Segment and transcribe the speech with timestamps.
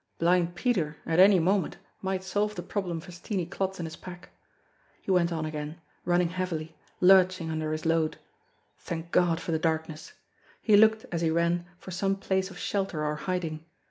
[0.17, 4.29] Blind Peter, at any moment, might solve the problem for Steenie Klotz and his pack!
[4.99, 8.17] He went on again, running heavily, lurching under his load.
[8.79, 10.13] Thank God for the darkness!
[10.59, 13.63] He looked, as he ran, for some place of shelter or hiding.